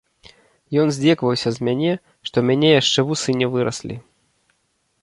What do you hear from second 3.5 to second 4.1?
выраслі.